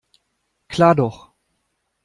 [0.67, 1.31] Klar doch.